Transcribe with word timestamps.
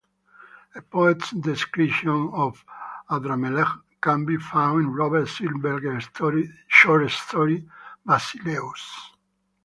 A 0.73 0.81
poet's 0.81 1.29
description 1.29 2.31
of 2.33 2.65
Adramelech 3.11 3.81
can 4.01 4.25
be 4.25 4.35
found 4.37 4.83
in 4.85 4.93
Robert 4.95 5.27
Silverberg's 5.27 6.09
short 6.67 7.11
story 7.11 7.69
"Basileus". 8.03 8.81